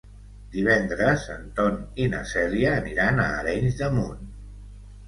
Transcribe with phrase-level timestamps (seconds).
[0.53, 4.27] Divendres en Ton i na Cèlia aniran a Arenys de Munt.